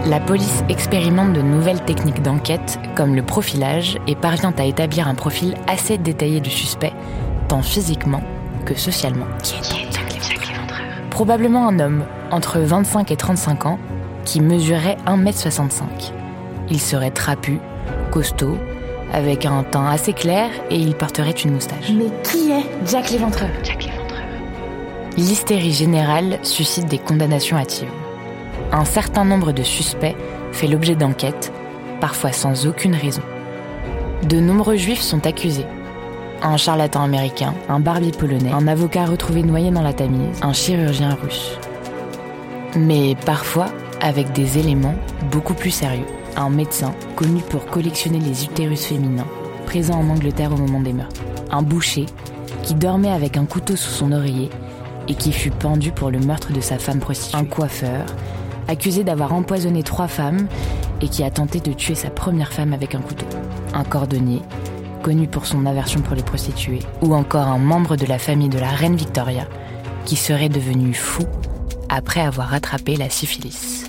La 0.07 0.21
police 0.21 0.63
expérimente 0.69 1.33
de 1.33 1.43
nouvelles 1.43 1.83
techniques 1.85 2.23
d'enquête, 2.23 2.79
comme 2.95 3.17
le 3.17 3.23
profilage, 3.23 3.99
et 4.07 4.15
parvient 4.15 4.55
à 4.57 4.65
établir 4.65 5.09
un 5.09 5.15
profil 5.15 5.55
assez 5.67 5.99
détaillé 5.99 6.41
du 6.41 6.51
suspect, 6.51 6.93
tant 7.49 7.63
physiquement 7.63 8.23
que 8.65 8.75
socialement. 8.75 9.27
Qui 9.43 9.55
est 9.55 9.84
Probablement 11.14 11.68
un 11.68 11.78
homme, 11.78 12.04
entre 12.33 12.59
25 12.59 13.12
et 13.12 13.16
35 13.16 13.66
ans, 13.66 13.78
qui 14.25 14.40
mesurait 14.40 14.97
1m65. 15.06 15.83
Il 16.71 16.80
serait 16.80 17.12
trapu, 17.12 17.61
costaud, 18.11 18.59
avec 19.12 19.47
un 19.47 19.62
teint 19.62 19.87
assez 19.87 20.12
clair 20.12 20.50
et 20.71 20.76
il 20.76 20.97
porterait 20.97 21.30
une 21.30 21.52
moustache. 21.52 21.92
Mais 21.97 22.11
qui 22.25 22.50
est 22.50 22.64
Jack 22.85 23.12
l'Éventreur? 23.12 23.49
Jack 23.62 23.85
l'Éventreur. 23.85 24.25
L'hystérie 25.16 25.71
générale 25.71 26.40
suscite 26.42 26.87
des 26.87 26.99
condamnations 26.99 27.59
hâtives. 27.59 27.92
Un 28.73 28.85
certain 28.85 29.25
nombre 29.25 29.52
de 29.52 29.62
suspects 29.62 30.16
fait 30.50 30.66
l'objet 30.66 30.97
d'enquêtes, 30.97 31.52
parfois 32.00 32.33
sans 32.33 32.66
aucune 32.66 32.97
raison. 32.97 33.23
De 34.28 34.40
nombreux 34.40 34.76
juifs 34.76 35.00
sont 35.00 35.28
accusés, 35.28 35.66
un 36.43 36.57
charlatan 36.57 37.03
américain, 37.03 37.55
un 37.69 37.81
barbier 37.81 38.12
polonais, 38.12 38.53
un 38.53 38.67
avocat 38.69 39.07
retrouvé 39.07 39.43
noyé 39.43 39.71
dans 39.71 39.83
la 39.83 39.93
Tamise, 39.93 40.41
un 40.43 40.53
chirurgien 40.53 41.14
russe. 41.14 41.59
Mais 42.76 43.17
parfois 43.25 43.67
avec 44.00 44.33
des 44.33 44.59
éléments 44.59 44.95
beaucoup 45.31 45.55
plus 45.55 45.71
sérieux. 45.71 46.07
Un 46.37 46.50
médecin 46.50 46.93
connu 47.17 47.41
pour 47.41 47.64
collectionner 47.67 48.19
les 48.19 48.45
utérus 48.45 48.85
féminins, 48.85 49.26
présent 49.67 49.95
en 49.95 50.11
Angleterre 50.11 50.53
au 50.53 50.57
moment 50.57 50.81
des 50.81 50.93
meurtres. 50.93 51.23
Un 51.50 51.62
boucher 51.62 52.07
qui 52.62 52.75
dormait 52.75 53.11
avec 53.11 53.37
un 53.37 53.45
couteau 53.45 53.76
sous 53.76 53.91
son 53.91 54.12
oreiller 54.12 54.50
et 55.09 55.14
qui 55.14 55.33
fut 55.33 55.50
pendu 55.50 55.93
pour 55.93 56.11
le 56.11 56.19
meurtre 56.19 56.53
de 56.53 56.61
sa 56.61 56.79
femme 56.79 56.99
prostituée. 56.99 57.38
Un 57.38 57.45
coiffeur 57.45 58.05
accusé 58.69 59.05
d'avoir 59.05 59.33
empoisonné 59.33 59.83
trois 59.83 60.09
femmes 60.09 60.49
et 61.00 61.09
qui 61.09 61.23
a 61.23 61.31
tenté 61.31 61.61
de 61.61 61.73
tuer 61.73 61.95
sa 61.95 62.11
première 62.11 62.53
femme 62.53 62.73
avec 62.73 62.95
un 62.95 63.00
couteau. 63.00 63.26
Un 63.75 63.85
cordonnier 63.85 64.43
connu 65.05 65.29
pour 65.29 65.45
son 65.45 65.67
aversion 65.67 66.01
pour 66.01 66.17
les 66.17 66.23
prostituées, 66.23 66.81
ou 67.03 67.15
encore 67.15 67.47
un 67.47 67.59
membre 67.59 67.95
de 67.97 68.07
la 68.07 68.19
famille 68.19 68.49
de 68.49 68.59
la 68.59 68.71
reine 68.71 68.97
Victoria, 68.97 69.47
qui 70.07 70.17
serait 70.17 70.49
devenu 70.49 70.95
fou 70.95 71.25
après 71.91 72.23
avoir 72.23 72.55
attrapé 72.55 72.97
la 72.97 73.11
syphilis. 73.11 73.85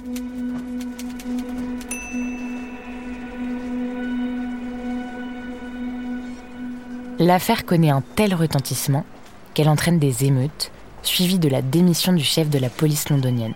L'affaire 7.18 7.66
connaît 7.66 7.92
un 7.92 8.04
tel 8.18 8.36
retentissement 8.36 9.06
qu'elle 9.54 9.70
entraîne 9.70 10.00
des 10.00 10.26
émeutes, 10.26 10.70
suivies 11.02 11.40
de 11.40 11.48
la 11.48 11.62
démission 11.62 12.12
du 12.12 12.26
chef 12.26 12.50
de 12.50 12.60
la 12.60 12.70
police 12.70 13.10
londonienne. 13.10 13.56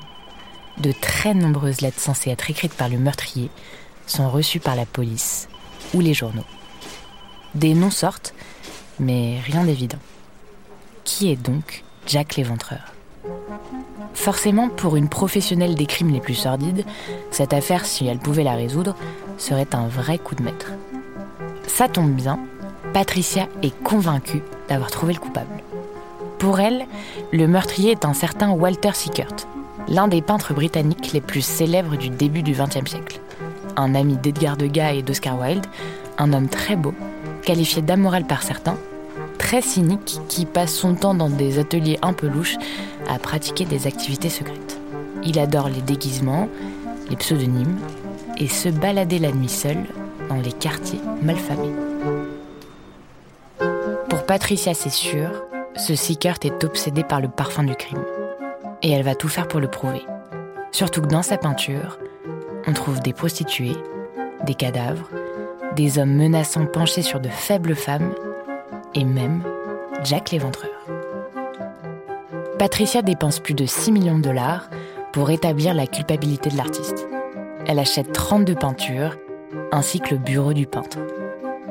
De 0.78 0.94
très 0.94 1.34
nombreuses 1.34 1.82
lettres 1.82 2.00
censées 2.00 2.30
être 2.30 2.50
écrites 2.50 2.74
par 2.74 2.88
le 2.88 2.98
meurtrier 2.98 3.50
sont 4.08 4.30
reçues 4.30 4.62
par 4.62 4.78
la 4.78 4.86
police 4.86 5.50
ou 5.94 6.00
les 6.00 6.14
journaux. 6.14 6.46
Des 7.56 7.74
noms 7.74 7.90
sortent, 7.90 8.34
mais 9.00 9.40
rien 9.44 9.64
d'évident. 9.64 9.98
Qui 11.04 11.32
est 11.32 11.36
donc 11.36 11.84
Jack 12.06 12.36
l'Éventreur? 12.36 12.94
Forcément, 14.14 14.70
pour 14.70 14.96
une 14.96 15.10
professionnelle 15.10 15.76
des 15.76 15.88
crimes 15.88 16.12
les 16.12 16.20
plus 16.20 16.36
sordides, 16.36 16.86
cette 17.32 17.54
affaire, 17.54 17.86
si 17.86 18.06
elle 18.06 18.20
pouvait 18.20 18.44
la 18.44 18.54
résoudre, 18.54 18.96
serait 19.38 19.74
un 19.74 19.88
vrai 19.88 20.20
coup 20.20 20.36
de 20.36 20.44
maître. 20.44 20.74
Ça 21.66 21.88
tombe 21.88 22.12
bien, 22.12 22.40
Patricia 22.94 23.48
est 23.64 23.76
convaincue 23.84 24.44
d'avoir 24.68 24.92
trouvé 24.92 25.14
le 25.14 25.20
coupable. 25.20 25.64
Pour 26.38 26.60
elle, 26.60 26.86
le 27.32 27.48
meurtrier 27.48 27.92
est 27.92 28.06
un 28.06 28.14
certain 28.14 28.52
Walter 28.52 28.92
Sickert, 28.94 29.36
l'un 29.88 30.08
des 30.08 30.22
peintres 30.22 30.54
britanniques 30.54 31.14
les 31.14 31.22
plus 31.22 31.42
célèbres 31.42 31.98
du 31.98 32.10
début 32.10 32.44
du 32.44 32.52
XXe 32.52 32.90
siècle. 32.90 33.20
Un 33.76 33.96
ami 33.96 34.18
d'Edgar 34.18 34.56
Degas 34.56 34.94
et 34.94 35.02
d'Oscar 35.02 35.40
Wilde, 35.40 35.66
un 36.18 36.34
homme 36.34 36.50
très 36.50 36.76
beau 36.76 36.94
qualifié 37.50 37.82
d'amoral 37.82 38.26
par 38.26 38.44
certains, 38.44 38.78
très 39.40 39.64
cynique 39.64 40.20
qui 40.28 40.46
passe 40.46 40.72
son 40.72 40.94
temps 40.94 41.16
dans 41.16 41.32
des 41.32 41.58
ateliers 41.58 41.98
un 42.04 42.14
peu 42.14 42.28
louches 42.28 42.58
à 43.08 43.18
pratiquer 43.18 43.66
des 43.66 43.88
activités 43.88 44.30
secrètes. 44.30 44.80
Il 45.24 45.40
adore 45.40 45.68
les 45.68 45.82
déguisements, 45.82 46.48
les 47.10 47.16
pseudonymes 47.16 47.76
et 48.38 48.48
se 48.48 48.70
balader 48.70 49.18
la 49.18 49.32
nuit 49.32 49.50
seul 49.50 49.78
dans 50.30 50.36
les 50.36 50.52
quartiers 50.52 51.02
malfamés. 51.24 51.74
Pour 54.10 54.28
Patricia, 54.28 54.76
c'est 54.76 54.92
sûr, 54.92 55.32
ce 55.76 55.96
Sickert 55.96 56.38
est 56.44 56.64
obsédé 56.64 57.04
par 57.04 57.20
le 57.20 57.30
parfum 57.30 57.64
du 57.64 57.74
crime. 57.74 58.06
Et 58.84 58.92
elle 58.92 59.04
va 59.04 59.16
tout 59.16 59.28
faire 59.28 59.48
pour 59.48 59.60
le 59.60 59.72
prouver. 59.72 60.06
Surtout 60.72 61.02
que 61.02 61.08
dans 61.08 61.24
sa 61.24 61.38
peinture, 61.38 61.98
on 62.68 62.74
trouve 62.74 63.00
des 63.00 63.14
prostituées, 63.14 63.76
des 64.46 64.54
cadavres, 64.54 65.10
des 65.80 65.98
hommes 65.98 66.14
menaçants 66.14 66.66
penchés 66.66 67.02
sur 67.02 67.22
de 67.22 67.30
faibles 67.30 67.74
femmes, 67.74 68.14
et 68.96 69.06
même 69.06 69.44
Jack 70.04 70.32
l'Éventreur. 70.32 70.72
Patricia 72.58 73.02
dépense 73.02 73.40
plus 73.40 73.54
de 73.54 73.66
6 73.66 73.94
millions 73.94 74.18
de 74.18 74.24
dollars 74.24 74.70
pour 75.14 75.30
établir 75.30 75.74
la 75.74 75.88
culpabilité 75.88 76.50
de 76.50 76.58
l'artiste. 76.58 77.08
Elle 77.66 77.80
achète 77.80 78.12
32 78.12 78.56
peintures, 78.56 79.16
ainsi 79.72 80.02
que 80.02 80.16
le 80.16 80.18
bureau 80.18 80.52
du 80.52 80.68
peintre. 80.68 80.98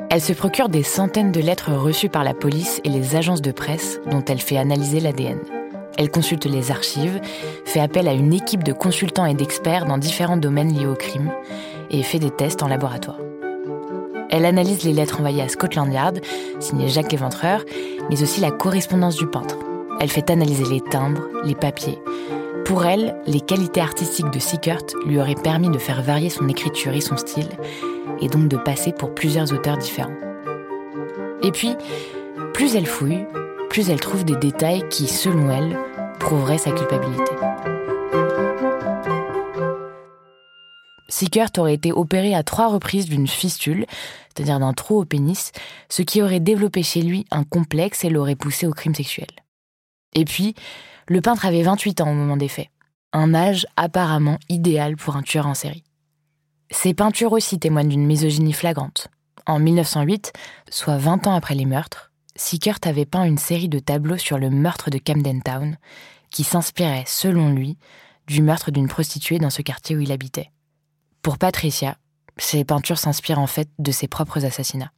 Elle 0.09 0.21
se 0.21 0.33
procure 0.33 0.69
des 0.69 0.81
centaines 0.81 1.31
de 1.31 1.39
lettres 1.39 1.71
reçues 1.71 2.09
par 2.09 2.23
la 2.23 2.33
police 2.33 2.81
et 2.83 2.89
les 2.89 3.15
agences 3.15 3.43
de 3.43 3.51
presse 3.51 3.99
dont 4.09 4.25
elle 4.25 4.41
fait 4.41 4.57
analyser 4.57 5.01
l'ADN. 5.01 5.37
Elle 5.99 6.09
consulte 6.09 6.45
les 6.45 6.71
archives, 6.71 7.21
fait 7.63 7.79
appel 7.79 8.07
à 8.07 8.13
une 8.13 8.33
équipe 8.33 8.63
de 8.63 8.73
consultants 8.73 9.27
et 9.27 9.35
d'experts 9.35 9.85
dans 9.85 9.99
différents 9.99 10.37
domaines 10.37 10.73
liés 10.73 10.87
au 10.87 10.95
crime 10.95 11.31
et 11.91 12.01
fait 12.01 12.17
des 12.17 12.31
tests 12.31 12.63
en 12.63 12.67
laboratoire. 12.67 13.19
Elle 14.29 14.45
analyse 14.45 14.83
les 14.83 14.93
lettres 14.93 15.19
envoyées 15.19 15.41
à 15.41 15.49
Scotland 15.49 15.91
Yard, 15.91 16.19
signées 16.59 16.89
Jacques 16.89 17.11
Léventreur, 17.11 17.63
mais 18.09 18.21
aussi 18.21 18.41
la 18.41 18.51
correspondance 18.51 19.15
du 19.15 19.27
peintre. 19.27 19.57
Elle 19.99 20.09
fait 20.09 20.29
analyser 20.29 20.65
les 20.65 20.81
timbres, 20.81 21.23
les 21.43 21.55
papiers, 21.55 21.99
Pour 22.69 22.85
elle, 22.85 23.15
les 23.25 23.41
qualités 23.41 23.81
artistiques 23.81 24.29
de 24.29 24.37
Sickert 24.37 24.83
lui 25.07 25.19
auraient 25.19 25.33
permis 25.33 25.69
de 25.69 25.79
faire 25.79 26.03
varier 26.03 26.29
son 26.29 26.47
écriture 26.47 26.93
et 26.93 27.01
son 27.01 27.17
style, 27.17 27.49
et 28.21 28.27
donc 28.27 28.47
de 28.47 28.57
passer 28.57 28.91
pour 28.91 29.15
plusieurs 29.15 29.51
auteurs 29.51 29.77
différents. 29.77 30.13
Et 31.41 31.51
puis, 31.51 31.75
plus 32.53 32.75
elle 32.75 32.85
fouille, 32.85 33.25
plus 33.71 33.89
elle 33.89 33.99
trouve 33.99 34.23
des 34.23 34.35
détails 34.35 34.87
qui, 34.89 35.07
selon 35.07 35.49
elle, 35.49 35.79
prouveraient 36.19 36.59
sa 36.59 36.71
culpabilité. 36.71 37.31
Sickert 41.19 41.49
aurait 41.57 41.73
été 41.73 41.91
opéré 41.91 42.33
à 42.33 42.43
trois 42.43 42.69
reprises 42.69 43.07
d'une 43.07 43.27
fistule, 43.27 43.85
c'est-à-dire 44.29 44.57
d'un 44.57 44.71
trou 44.71 45.01
au 45.01 45.03
pénis, 45.03 45.51
ce 45.89 46.01
qui 46.01 46.21
aurait 46.21 46.39
développé 46.39 46.81
chez 46.81 47.01
lui 47.01 47.25
un 47.29 47.43
complexe 47.43 48.05
et 48.05 48.09
l'aurait 48.09 48.37
poussé 48.37 48.67
au 48.67 48.71
crime 48.71 48.95
sexuel. 48.95 49.27
Et 50.15 50.23
puis, 50.23 50.55
le 51.09 51.19
peintre 51.19 51.45
avait 51.45 51.61
28 51.61 51.99
ans 51.99 52.09
au 52.09 52.13
moment 52.13 52.37
des 52.37 52.47
faits, 52.47 52.69
un 53.11 53.33
âge 53.33 53.67
apparemment 53.75 54.37
idéal 54.47 54.95
pour 54.95 55.17
un 55.17 55.21
tueur 55.21 55.45
en 55.45 55.55
série. 55.55 55.83
Ses 56.71 56.93
peintures 56.93 57.33
aussi 57.33 57.59
témoignent 57.59 57.89
d'une 57.89 58.05
misogynie 58.05 58.53
flagrante. 58.53 59.09
En 59.45 59.59
1908, 59.59 60.31
soit 60.69 60.99
20 60.99 61.27
ans 61.27 61.35
après 61.35 61.55
les 61.55 61.65
meurtres, 61.65 62.13
Sickert 62.37 62.79
avait 62.83 63.05
peint 63.05 63.25
une 63.25 63.37
série 63.37 63.67
de 63.67 63.79
tableaux 63.79 64.17
sur 64.17 64.37
le 64.37 64.49
meurtre 64.49 64.89
de 64.89 64.99
Camden 64.99 65.43
Town, 65.43 65.75
qui 66.31 66.45
s'inspirait, 66.45 67.03
selon 67.05 67.49
lui, 67.49 67.77
du 68.27 68.41
meurtre 68.41 68.71
d'une 68.71 68.87
prostituée 68.87 69.39
dans 69.39 69.49
ce 69.49 69.61
quartier 69.61 69.97
où 69.97 69.99
il 69.99 70.13
habitait. 70.13 70.51
Pour 71.21 71.37
Patricia, 71.37 71.97
ses 72.37 72.63
peintures 72.63 72.97
s'inspirent 72.97 73.39
en 73.39 73.47
fait 73.47 73.67
de 73.77 73.91
ses 73.91 74.07
propres 74.07 74.45
assassinats. 74.45 74.91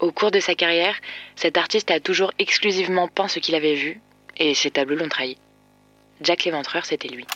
Au 0.00 0.12
cours 0.12 0.30
de 0.30 0.40
sa 0.40 0.54
carrière, 0.54 0.94
cet 1.36 1.58
artiste 1.58 1.90
a 1.90 2.00
toujours 2.00 2.32
exclusivement 2.38 3.08
peint 3.08 3.28
ce 3.28 3.38
qu'il 3.38 3.54
avait 3.54 3.74
vu, 3.74 4.00
et 4.38 4.54
ses 4.54 4.70
tableaux 4.70 4.96
l'ont 4.96 5.08
trahi. 5.08 5.36
Jack 6.22 6.44
l'Éventreur, 6.44 6.86
c'était 6.86 7.08
lui. 7.08 7.26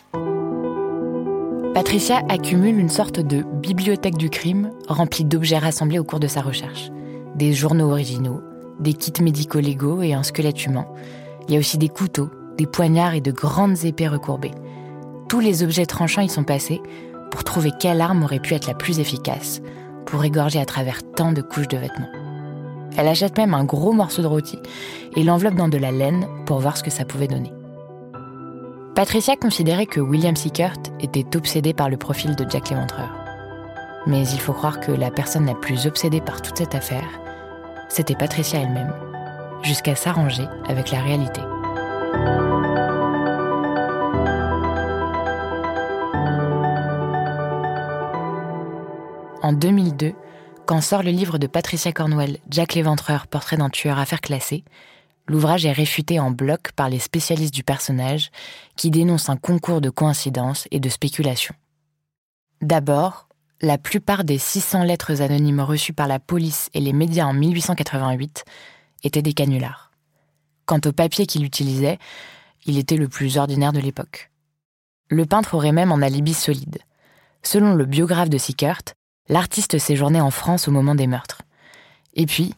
Patricia 1.74 2.22
accumule 2.28 2.78
une 2.78 2.88
sorte 2.88 3.20
de 3.20 3.42
bibliothèque 3.42 4.16
du 4.16 4.30
crime 4.30 4.70
remplie 4.88 5.24
d'objets 5.24 5.58
rassemblés 5.58 5.98
au 5.98 6.04
cours 6.04 6.20
de 6.20 6.26
sa 6.26 6.40
recherche. 6.40 6.90
Des 7.34 7.52
journaux 7.52 7.90
originaux, 7.90 8.40
des 8.80 8.94
kits 8.94 9.22
médicaux 9.22 9.60
légaux 9.60 10.02
et 10.02 10.14
un 10.14 10.22
squelette 10.22 10.64
humain. 10.64 10.86
Il 11.48 11.54
y 11.54 11.56
a 11.56 11.60
aussi 11.60 11.78
des 11.78 11.88
couteaux, 11.88 12.30
des 12.56 12.66
poignards 12.66 13.14
et 13.14 13.20
de 13.20 13.32
grandes 13.32 13.84
épées 13.84 14.08
recourbées. 14.08 14.52
Tous 15.28 15.40
les 15.40 15.62
objets 15.62 15.86
tranchants 15.86 16.22
y 16.22 16.28
sont 16.28 16.44
passés 16.44 16.80
pour 17.32 17.42
trouver 17.44 17.72
quelle 17.76 18.02
arme 18.02 18.22
aurait 18.22 18.38
pu 18.38 18.54
être 18.54 18.68
la 18.68 18.74
plus 18.74 19.00
efficace 19.00 19.62
pour 20.04 20.22
égorger 20.22 20.60
à 20.60 20.66
travers 20.66 21.00
tant 21.16 21.32
de 21.32 21.40
couches 21.40 21.66
de 21.66 21.78
vêtements. 21.78 22.10
Elle 22.98 23.08
achète 23.08 23.38
même 23.38 23.54
un 23.54 23.64
gros 23.64 23.92
morceau 23.92 24.20
de 24.20 24.26
rôti 24.26 24.58
et 25.16 25.24
l'enveloppe 25.24 25.54
dans 25.54 25.70
de 25.70 25.78
la 25.78 25.90
laine 25.90 26.26
pour 26.44 26.60
voir 26.60 26.76
ce 26.76 26.82
que 26.82 26.90
ça 26.90 27.06
pouvait 27.06 27.28
donner. 27.28 27.50
Patricia 28.94 29.34
considérait 29.36 29.86
que 29.86 30.00
William 30.00 30.36
Sickert 30.36 30.76
était 31.00 31.34
obsédé 31.34 31.72
par 31.72 31.88
le 31.88 31.96
profil 31.96 32.36
de 32.36 32.44
Jack 32.48 32.68
l'Éventreur. 32.68 33.08
Mais 34.06 34.28
il 34.28 34.40
faut 34.40 34.52
croire 34.52 34.80
que 34.80 34.92
la 34.92 35.10
personne 35.10 35.46
la 35.46 35.54
plus 35.54 35.86
obsédée 35.86 36.20
par 36.20 36.42
toute 36.42 36.58
cette 36.58 36.74
affaire, 36.74 37.08
c'était 37.88 38.14
Patricia 38.14 38.60
elle-même, 38.60 38.92
jusqu'à 39.62 39.94
s'arranger 39.94 40.44
avec 40.68 40.90
la 40.90 41.00
réalité. 41.00 41.40
En 49.42 49.52
2002, 49.52 50.14
quand 50.66 50.80
sort 50.80 51.02
le 51.02 51.10
livre 51.10 51.36
de 51.36 51.48
Patricia 51.48 51.92
Cornwell, 51.92 52.38
Jack 52.48 52.74
l'Éventreur, 52.74 53.26
portrait 53.26 53.56
d'un 53.56 53.70
tueur 53.70 53.98
à 53.98 54.06
faire 54.06 54.20
classer, 54.20 54.62
l'ouvrage 55.26 55.66
est 55.66 55.72
réfuté 55.72 56.20
en 56.20 56.30
bloc 56.30 56.70
par 56.76 56.88
les 56.88 57.00
spécialistes 57.00 57.52
du 57.52 57.64
personnage 57.64 58.30
qui 58.76 58.92
dénoncent 58.92 59.30
un 59.30 59.36
concours 59.36 59.80
de 59.80 59.90
coïncidences 59.90 60.68
et 60.70 60.78
de 60.78 60.88
spéculations. 60.88 61.56
D'abord, 62.60 63.28
la 63.60 63.78
plupart 63.78 64.22
des 64.22 64.38
600 64.38 64.84
lettres 64.84 65.22
anonymes 65.22 65.60
reçues 65.60 65.92
par 65.92 66.06
la 66.06 66.20
police 66.20 66.70
et 66.72 66.80
les 66.80 66.92
médias 66.92 67.26
en 67.26 67.32
1888 67.32 68.44
étaient 69.02 69.22
des 69.22 69.32
canulars. 69.32 69.90
Quant 70.66 70.80
au 70.86 70.92
papier 70.92 71.26
qu'il 71.26 71.44
utilisait, 71.44 71.98
il 72.64 72.78
était 72.78 72.96
le 72.96 73.08
plus 73.08 73.38
ordinaire 73.38 73.72
de 73.72 73.80
l'époque. 73.80 74.30
Le 75.08 75.26
peintre 75.26 75.54
aurait 75.54 75.72
même 75.72 75.90
un 75.90 76.00
alibi 76.00 76.32
solide. 76.32 76.78
Selon 77.42 77.74
le 77.74 77.86
biographe 77.86 78.30
de 78.30 78.38
Sickert, 78.38 78.82
L'artiste 79.28 79.78
séjournait 79.78 80.20
en 80.20 80.30
France 80.30 80.68
au 80.68 80.70
moment 80.70 80.94
des 80.94 81.06
meurtres. 81.06 81.42
Et 82.14 82.26
puis, 82.26 82.54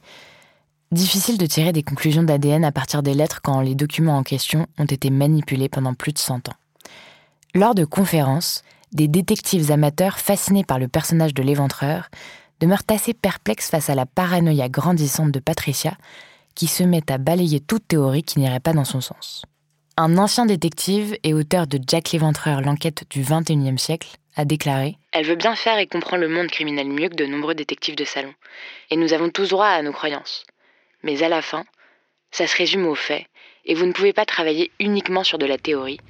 difficile 0.90 1.38
de 1.38 1.46
tirer 1.46 1.72
des 1.72 1.82
conclusions 1.82 2.22
d'ADN 2.22 2.64
à 2.64 2.72
partir 2.72 3.02
des 3.02 3.14
lettres 3.14 3.40
quand 3.42 3.60
les 3.60 3.74
documents 3.74 4.16
en 4.16 4.22
question 4.22 4.66
ont 4.78 4.84
été 4.84 5.10
manipulés 5.10 5.68
pendant 5.68 5.94
plus 5.94 6.12
de 6.12 6.18
100 6.18 6.48
ans. 6.48 6.56
Lors 7.54 7.74
de 7.74 7.84
conférences, 7.84 8.62
des 8.92 9.08
détectives 9.08 9.70
amateurs 9.70 10.18
fascinés 10.18 10.64
par 10.64 10.78
le 10.78 10.88
personnage 10.88 11.34
de 11.34 11.42
l'éventreur 11.42 12.08
demeurent 12.60 12.82
assez 12.88 13.12
perplexes 13.12 13.70
face 13.70 13.90
à 13.90 13.94
la 13.94 14.06
paranoïa 14.06 14.68
grandissante 14.68 15.32
de 15.32 15.40
Patricia, 15.40 15.96
qui 16.54 16.66
se 16.66 16.84
met 16.84 17.10
à 17.10 17.18
balayer 17.18 17.60
toute 17.60 17.86
théorie 17.88 18.22
qui 18.22 18.38
n'irait 18.38 18.60
pas 18.60 18.72
dans 18.72 18.84
son 18.84 19.00
sens. 19.00 19.44
Un 19.96 20.18
ancien 20.18 20.46
détective 20.46 21.16
et 21.22 21.34
auteur 21.34 21.66
de 21.66 21.78
Jack 21.86 22.12
l'éventreur, 22.12 22.60
l'enquête 22.60 23.04
du 23.10 23.22
XXIe 23.22 23.78
siècle, 23.78 24.16
a 24.36 24.44
déclaré 24.44 24.96
Elle 25.12 25.26
veut 25.26 25.36
bien 25.36 25.54
faire 25.54 25.78
et 25.78 25.86
comprend 25.86 26.16
le 26.16 26.28
monde 26.28 26.48
criminel 26.48 26.88
mieux 26.88 27.08
que 27.08 27.14
de 27.14 27.26
nombreux 27.26 27.54
détectives 27.54 27.96
de 27.96 28.04
salon. 28.04 28.34
Et 28.90 28.96
nous 28.96 29.12
avons 29.12 29.30
tous 29.30 29.50
droit 29.50 29.66
à 29.66 29.82
nos 29.82 29.92
croyances. 29.92 30.44
Mais 31.02 31.22
à 31.22 31.28
la 31.28 31.42
fin, 31.42 31.64
ça 32.30 32.46
se 32.46 32.56
résume 32.56 32.86
aux 32.86 32.94
faits, 32.94 33.26
et 33.64 33.74
vous 33.74 33.86
ne 33.86 33.92
pouvez 33.92 34.12
pas 34.12 34.24
travailler 34.24 34.72
uniquement 34.80 35.24
sur 35.24 35.38
de 35.38 35.46
la 35.46 35.58
théorie 35.58 36.00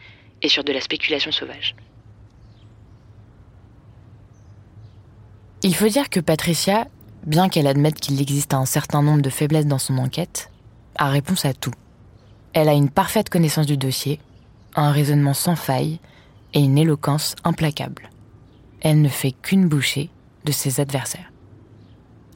et 0.42 0.48
sur 0.48 0.64
de 0.64 0.72
la 0.72 0.80
spéculation 0.80 1.32
sauvage. 1.32 1.74
Il 5.62 5.74
faut 5.74 5.88
dire 5.88 6.10
que 6.10 6.20
Patricia, 6.20 6.86
bien 7.24 7.48
qu'elle 7.48 7.66
admette 7.66 8.00
qu'il 8.00 8.20
existe 8.20 8.54
un 8.54 8.66
certain 8.66 9.02
nombre 9.02 9.22
de 9.22 9.30
faiblesses 9.30 9.66
dans 9.66 9.78
son 9.78 9.98
enquête, 9.98 10.50
a 10.96 11.08
réponse 11.08 11.44
à 11.44 11.54
tout. 11.54 11.72
Elle 12.52 12.68
a 12.68 12.74
une 12.74 12.90
parfaite 12.90 13.30
connaissance 13.30 13.66
du 13.66 13.76
dossier, 13.76 14.20
un 14.76 14.92
raisonnement 14.92 15.34
sans 15.34 15.56
faille 15.56 15.98
et 16.52 16.60
une 16.60 16.78
éloquence 16.78 17.34
implacable 17.44 18.10
elle 18.84 19.00
ne 19.00 19.08
fait 19.08 19.32
qu'une 19.32 19.66
bouchée 19.66 20.10
de 20.44 20.52
ses 20.52 20.78
adversaires. 20.78 21.32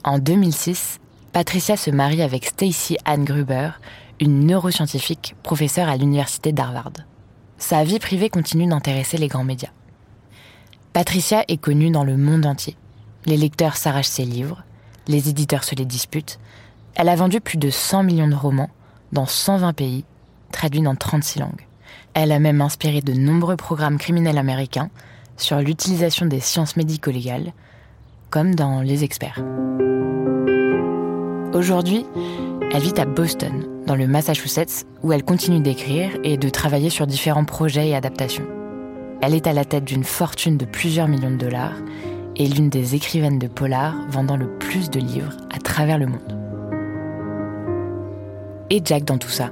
En 0.03 0.19
2006, 0.19 0.99
Patricia 1.33 1.77
se 1.77 1.91
marie 1.91 2.23
avec 2.23 2.47
Stacy 2.47 2.97
Ann 3.05 3.23
Gruber, 3.23 3.71
une 4.19 4.47
neuroscientifique 4.47 5.37
professeure 5.43 5.89
à 5.89 5.97
l'université 5.97 6.51
d'Harvard. 6.53 6.93
Sa 7.59 7.85
vie 7.85 7.99
privée 7.99 8.31
continue 8.31 8.67
d'intéresser 8.67 9.19
les 9.19 9.29
grands 9.29 9.45
médias. 9.45 9.71
Patricia 10.95 11.45
est 11.49 11.59
connue 11.59 11.91
dans 11.91 12.03
le 12.03 12.17
monde 12.17 12.47
entier. 12.47 12.77
Les 13.27 13.37
lecteurs 13.37 13.77
s'arrachent 13.77 14.07
ses 14.07 14.25
livres, 14.25 14.65
les 15.07 15.29
éditeurs 15.29 15.65
se 15.65 15.75
les 15.75 15.85
disputent. 15.85 16.39
Elle 16.95 17.11
a 17.11 17.17
vendu 17.17 17.41
plus 17.43 17.59
de 17.59 17.69
100 17.69 18.05
millions 18.05 18.29
de 18.29 18.35
romans 18.35 18.71
dans 19.13 19.27
120 19.27 19.75
pays, 19.75 20.05
traduits 20.51 20.81
dans 20.81 20.97
36 20.97 21.41
langues. 21.41 21.67
Elle 22.15 22.33
a 22.33 22.39
même 22.39 22.63
inspiré 22.63 23.03
de 23.03 23.13
nombreux 23.13 23.57
programmes 23.57 23.99
criminels 23.99 24.39
américains, 24.39 24.91
sur 25.39 25.59
l'utilisation 25.59 26.27
des 26.27 26.41
sciences 26.41 26.77
médico-légales, 26.77 27.53
comme 28.31 28.55
dans 28.55 28.83
Les 28.83 29.05
Experts. 29.05 29.43
Aujourd'hui, 31.55 32.05
elle 32.73 32.83
vit 32.83 33.01
à 33.01 33.07
Boston, 33.07 33.65
dans 33.87 33.97
le 33.97 34.07
Massachusetts, 34.07 34.87
où 35.03 35.13
elle 35.13 35.25
continue 35.25 35.61
d'écrire 35.61 36.11
et 36.23 36.37
de 36.37 36.49
travailler 36.51 36.91
sur 36.91 37.07
différents 37.07 37.47
projets 37.47 37.89
et 37.89 37.97
adaptations. 37.97 38.47
Elle 39.23 39.35
est 39.35 39.47
à 39.47 39.55
la 39.55 39.65
tête 39.65 39.85
d'une 39.85 40.05
fortune 40.05 40.59
de 40.59 40.67
plusieurs 40.67 41.09
millions 41.09 41.31
de 41.31 41.37
dollars 41.37 41.77
et 42.37 42.47
l'une 42.47 42.69
des 42.69 42.95
écrivaines 42.95 43.39
de 43.39 43.49
polar 43.49 43.95
vendant 44.11 44.37
le 44.37 44.49
plus 44.59 44.91
de 44.91 45.01
livres 45.01 45.37
à 45.51 45.59
travers 45.59 45.99
le 45.99 46.07
monde. 46.07 46.39
Et 48.71 48.83
Jack 48.85 49.05
dans 49.05 49.19
tout 49.19 49.31
ça? 49.31 49.51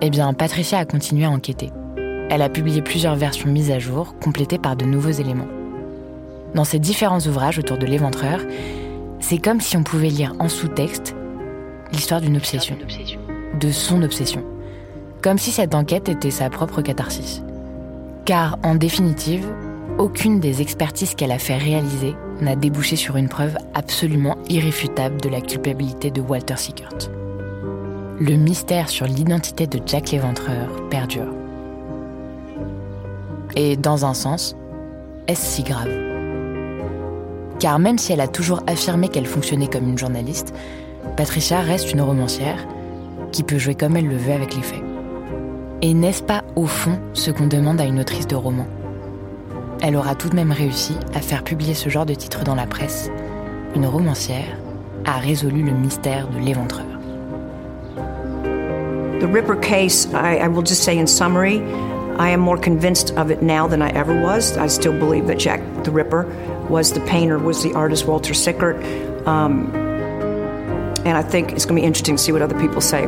Eh 0.00 0.10
bien, 0.10 0.32
Patricia 0.34 0.78
a 0.78 0.84
continué 0.84 1.24
à 1.24 1.30
enquêter. 1.30 1.70
Elle 2.30 2.42
a 2.42 2.50
publié 2.50 2.82
plusieurs 2.82 3.16
versions 3.16 3.50
mises 3.50 3.70
à 3.70 3.78
jour, 3.78 4.14
complétées 4.20 4.58
par 4.58 4.76
de 4.76 4.84
nouveaux 4.84 5.10
éléments. 5.10 5.48
Dans 6.54 6.64
ses 6.64 6.78
différents 6.78 7.20
ouvrages 7.20 7.58
autour 7.58 7.78
de 7.78 7.86
l'éventreur, 7.86 8.40
c'est 9.20 9.38
comme 9.38 9.60
si 9.60 9.76
on 9.76 9.82
pouvait 9.82 10.08
lire 10.08 10.34
en 10.38 10.48
sous-texte 10.48 11.14
l'histoire 11.92 12.20
d'une 12.20 12.36
obsession, 12.36 12.76
de 13.58 13.70
son 13.70 14.02
obsession, 14.02 14.44
comme 15.22 15.38
si 15.38 15.50
cette 15.50 15.74
enquête 15.74 16.08
était 16.08 16.30
sa 16.30 16.50
propre 16.50 16.82
catharsis. 16.82 17.42
Car, 18.26 18.58
en 18.62 18.74
définitive, 18.74 19.46
aucune 19.98 20.38
des 20.38 20.60
expertises 20.60 21.14
qu'elle 21.14 21.32
a 21.32 21.38
fait 21.38 21.56
réaliser 21.56 22.14
n'a 22.42 22.56
débouché 22.56 22.96
sur 22.96 23.16
une 23.16 23.28
preuve 23.28 23.56
absolument 23.74 24.36
irréfutable 24.48 25.20
de 25.20 25.30
la 25.30 25.40
culpabilité 25.40 26.10
de 26.10 26.20
Walter 26.20 26.56
Sickert. 26.56 27.10
Le 28.20 28.36
mystère 28.36 28.90
sur 28.90 29.06
l'identité 29.06 29.66
de 29.66 29.80
Jack 29.86 30.10
l'éventreur 30.10 30.88
perdure. 30.90 31.32
Et 33.60 33.76
dans 33.76 34.06
un 34.06 34.14
sens, 34.14 34.54
est-ce 35.26 35.44
si 35.44 35.62
grave? 35.64 35.90
Car 37.58 37.80
même 37.80 37.98
si 37.98 38.12
elle 38.12 38.20
a 38.20 38.28
toujours 38.28 38.62
affirmé 38.68 39.08
qu'elle 39.08 39.26
fonctionnait 39.26 39.66
comme 39.66 39.88
une 39.88 39.98
journaliste, 39.98 40.54
Patricia 41.16 41.58
reste 41.58 41.92
une 41.92 42.00
romancière 42.00 42.64
qui 43.32 43.42
peut 43.42 43.58
jouer 43.58 43.74
comme 43.74 43.96
elle 43.96 44.06
le 44.06 44.16
veut 44.16 44.32
avec 44.32 44.54
les 44.54 44.62
faits. 44.62 44.84
Et 45.82 45.92
n'est-ce 45.92 46.22
pas 46.22 46.44
au 46.54 46.66
fond 46.66 47.00
ce 47.14 47.32
qu'on 47.32 47.48
demande 47.48 47.80
à 47.80 47.84
une 47.84 47.98
autrice 47.98 48.28
de 48.28 48.36
roman? 48.36 48.68
Elle 49.82 49.96
aura 49.96 50.14
tout 50.14 50.28
de 50.28 50.36
même 50.36 50.52
réussi 50.52 50.94
à 51.12 51.20
faire 51.20 51.42
publier 51.42 51.74
ce 51.74 51.88
genre 51.88 52.06
de 52.06 52.14
titre 52.14 52.44
dans 52.44 52.54
la 52.54 52.66
presse. 52.66 53.10
Une 53.74 53.86
romancière 53.86 54.56
a 55.04 55.18
résolu 55.18 55.64
le 55.64 55.72
mystère 55.72 56.28
de 56.28 56.38
l'éventreur. 56.38 56.86
The 59.18 59.24
Ripper 59.24 59.58
case, 59.60 60.06
I, 60.14 60.38
I 60.44 60.46
will 60.46 60.64
just 60.64 60.84
say 60.84 60.96
in 60.96 61.08
summary, 61.08 61.60
I 62.18 62.30
am 62.30 62.40
more 62.40 62.58
convinced 62.58 63.12
of 63.12 63.30
it 63.30 63.42
now 63.42 63.68
than 63.68 63.80
I 63.80 63.90
ever 63.90 64.20
was. 64.20 64.56
I 64.56 64.66
still 64.66 64.98
believe 64.98 65.28
that 65.28 65.38
Jack 65.38 65.60
the 65.84 65.92
Ripper 65.92 66.24
was 66.68 66.92
the 66.92 67.00
painter, 67.02 67.38
was 67.38 67.62
the 67.62 67.72
artist 67.74 68.06
Walter 68.06 68.34
Sickert. 68.34 68.76
Um, 69.26 69.72
and 71.06 71.16
I 71.16 71.22
think 71.22 71.52
it's 71.52 71.64
going 71.64 71.76
to 71.76 71.82
be 71.82 71.86
interesting 71.86 72.16
to 72.16 72.22
see 72.22 72.32
what 72.32 72.42
other 72.42 72.58
people 72.58 72.80
say. 72.80 73.06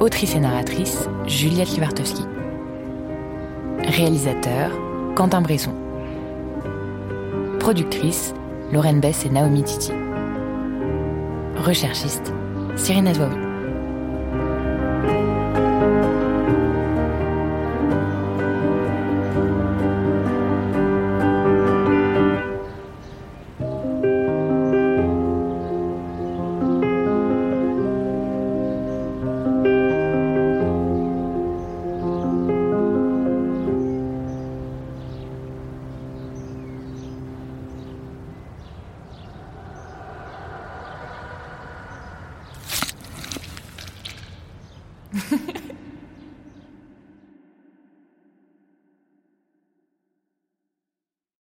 Autrice 0.00 0.34
et 0.34 0.40
narratrice, 0.40 1.06
Juliette 1.26 1.68
Livartowski. 1.68 2.24
Réalisateur, 3.82 4.70
Quentin 5.14 5.42
Bresson. 5.42 5.74
Productrice, 7.60 8.32
Lorraine 8.72 9.00
Bess 9.00 9.24
et 9.24 9.30
Naomi 9.30 9.62
Titi. 9.62 9.92
Recherchiste, 11.56 12.32
Cyrine 12.76 13.08
Azwaoui. 13.08 13.45